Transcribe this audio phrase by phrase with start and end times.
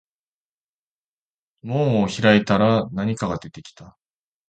[1.61, 3.95] 門を開いたら何か出てきた